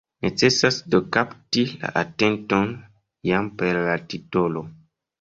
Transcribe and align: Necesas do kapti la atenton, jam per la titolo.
Necesas 0.25 0.75
do 0.93 0.99
kapti 1.17 1.67
la 1.83 1.93
atenton, 2.03 2.75
jam 3.31 3.55
per 3.63 3.83
la 3.87 4.03
titolo. 4.11 4.69